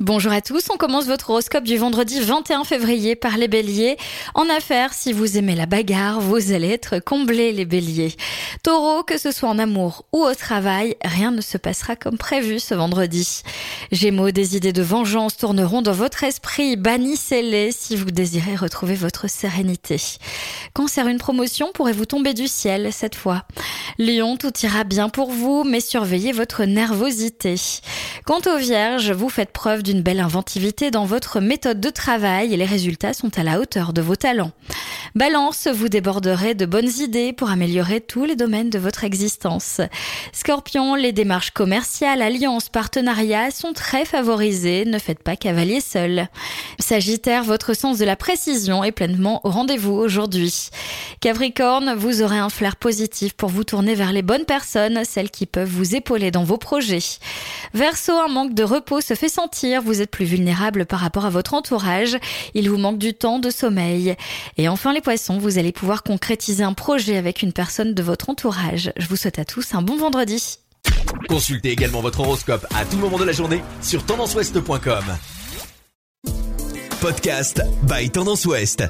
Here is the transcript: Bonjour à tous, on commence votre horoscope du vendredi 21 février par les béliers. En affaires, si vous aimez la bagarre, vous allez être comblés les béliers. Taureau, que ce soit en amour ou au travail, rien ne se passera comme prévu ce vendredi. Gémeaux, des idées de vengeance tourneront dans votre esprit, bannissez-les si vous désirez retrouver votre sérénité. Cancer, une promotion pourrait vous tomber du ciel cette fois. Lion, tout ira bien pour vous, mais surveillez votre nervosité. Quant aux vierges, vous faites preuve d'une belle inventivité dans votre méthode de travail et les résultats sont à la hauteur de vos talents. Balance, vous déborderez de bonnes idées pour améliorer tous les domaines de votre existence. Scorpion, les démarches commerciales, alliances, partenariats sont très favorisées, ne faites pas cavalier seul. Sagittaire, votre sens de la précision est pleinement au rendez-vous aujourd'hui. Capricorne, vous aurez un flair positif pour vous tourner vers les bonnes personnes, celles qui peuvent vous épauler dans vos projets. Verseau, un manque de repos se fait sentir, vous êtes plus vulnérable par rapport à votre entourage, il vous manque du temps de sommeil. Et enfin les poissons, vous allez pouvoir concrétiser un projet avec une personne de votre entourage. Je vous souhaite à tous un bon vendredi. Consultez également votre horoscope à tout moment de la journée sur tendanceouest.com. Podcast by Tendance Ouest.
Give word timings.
Bonjour 0.00 0.30
à 0.30 0.40
tous, 0.40 0.70
on 0.72 0.76
commence 0.76 1.06
votre 1.06 1.30
horoscope 1.30 1.64
du 1.64 1.76
vendredi 1.76 2.20
21 2.20 2.62
février 2.62 3.16
par 3.16 3.36
les 3.36 3.48
béliers. 3.48 3.96
En 4.36 4.48
affaires, 4.48 4.94
si 4.94 5.12
vous 5.12 5.36
aimez 5.36 5.56
la 5.56 5.66
bagarre, 5.66 6.20
vous 6.20 6.52
allez 6.52 6.68
être 6.68 7.00
comblés 7.00 7.52
les 7.52 7.64
béliers. 7.64 8.14
Taureau, 8.62 9.02
que 9.02 9.18
ce 9.18 9.32
soit 9.32 9.48
en 9.48 9.58
amour 9.58 10.04
ou 10.12 10.22
au 10.22 10.34
travail, 10.34 10.94
rien 11.04 11.32
ne 11.32 11.40
se 11.40 11.58
passera 11.58 11.96
comme 11.96 12.16
prévu 12.16 12.60
ce 12.60 12.74
vendredi. 12.74 13.42
Gémeaux, 13.90 14.30
des 14.30 14.56
idées 14.56 14.72
de 14.72 14.82
vengeance 14.82 15.36
tourneront 15.36 15.82
dans 15.82 15.90
votre 15.90 16.22
esprit, 16.22 16.76
bannissez-les 16.76 17.72
si 17.72 17.96
vous 17.96 18.12
désirez 18.12 18.54
retrouver 18.54 18.94
votre 18.94 19.28
sérénité. 19.28 20.00
Cancer, 20.74 21.08
une 21.08 21.18
promotion 21.18 21.72
pourrait 21.74 21.92
vous 21.92 22.06
tomber 22.06 22.34
du 22.34 22.46
ciel 22.46 22.92
cette 22.92 23.16
fois. 23.16 23.42
Lion, 23.98 24.36
tout 24.36 24.52
ira 24.62 24.84
bien 24.84 25.08
pour 25.08 25.32
vous, 25.32 25.64
mais 25.64 25.80
surveillez 25.80 26.30
votre 26.30 26.62
nervosité. 26.62 27.56
Quant 28.24 28.40
aux 28.46 28.58
vierges, 28.58 29.10
vous 29.10 29.28
faites 29.28 29.50
preuve 29.50 29.82
d'une 29.88 30.02
belle 30.02 30.20
inventivité 30.20 30.90
dans 30.90 31.06
votre 31.06 31.40
méthode 31.40 31.80
de 31.80 31.88
travail 31.88 32.52
et 32.52 32.58
les 32.58 32.66
résultats 32.66 33.14
sont 33.14 33.38
à 33.38 33.42
la 33.42 33.58
hauteur 33.58 33.94
de 33.94 34.02
vos 34.02 34.16
talents. 34.16 34.52
Balance, 35.14 35.68
vous 35.68 35.88
déborderez 35.88 36.54
de 36.54 36.66
bonnes 36.66 36.90
idées 37.00 37.32
pour 37.32 37.50
améliorer 37.50 38.00
tous 38.00 38.24
les 38.24 38.36
domaines 38.36 38.68
de 38.68 38.78
votre 38.78 39.04
existence. 39.04 39.80
Scorpion, 40.32 40.94
les 40.94 41.12
démarches 41.12 41.50
commerciales, 41.50 42.20
alliances, 42.20 42.68
partenariats 42.68 43.50
sont 43.50 43.72
très 43.72 44.04
favorisées, 44.04 44.84
ne 44.84 44.98
faites 44.98 45.22
pas 45.22 45.36
cavalier 45.36 45.80
seul. 45.80 46.28
Sagittaire, 46.78 47.42
votre 47.42 47.74
sens 47.74 47.98
de 47.98 48.04
la 48.04 48.16
précision 48.16 48.84
est 48.84 48.92
pleinement 48.92 49.40
au 49.44 49.50
rendez-vous 49.50 49.94
aujourd'hui. 49.94 50.68
Capricorne, 51.20 51.94
vous 51.94 52.22
aurez 52.22 52.38
un 52.38 52.50
flair 52.50 52.76
positif 52.76 53.32
pour 53.32 53.48
vous 53.48 53.64
tourner 53.64 53.94
vers 53.94 54.12
les 54.12 54.22
bonnes 54.22 54.44
personnes, 54.44 55.04
celles 55.04 55.30
qui 55.30 55.46
peuvent 55.46 55.68
vous 55.68 55.96
épauler 55.96 56.30
dans 56.30 56.44
vos 56.44 56.58
projets. 56.58 57.18
Verseau, 57.72 58.12
un 58.12 58.28
manque 58.28 58.54
de 58.54 58.62
repos 58.62 59.00
se 59.00 59.14
fait 59.14 59.28
sentir, 59.28 59.82
vous 59.82 60.02
êtes 60.02 60.10
plus 60.10 60.26
vulnérable 60.26 60.84
par 60.84 61.00
rapport 61.00 61.24
à 61.24 61.30
votre 61.30 61.54
entourage, 61.54 62.18
il 62.54 62.68
vous 62.68 62.76
manque 62.76 62.98
du 62.98 63.14
temps 63.14 63.38
de 63.38 63.50
sommeil. 63.50 64.14
Et 64.58 64.68
enfin 64.68 64.92
les 64.98 65.02
poissons, 65.02 65.38
vous 65.38 65.58
allez 65.58 65.70
pouvoir 65.70 66.02
concrétiser 66.02 66.64
un 66.64 66.72
projet 66.72 67.16
avec 67.16 67.42
une 67.42 67.52
personne 67.52 67.94
de 67.94 68.02
votre 68.02 68.30
entourage. 68.30 68.90
Je 68.96 69.06
vous 69.06 69.14
souhaite 69.14 69.38
à 69.38 69.44
tous 69.44 69.72
un 69.74 69.80
bon 69.80 69.96
vendredi. 69.96 70.58
Consultez 71.28 71.70
également 71.70 72.00
votre 72.00 72.18
horoscope 72.18 72.66
à 72.74 72.84
tout 72.84 72.96
moment 72.96 73.16
de 73.16 73.22
la 73.22 73.30
journée 73.30 73.62
sur 73.80 74.04
tendanceouest.com. 74.04 75.04
Podcast 77.00 77.62
by 77.84 78.10
Tendance 78.10 78.44
Ouest. 78.46 78.82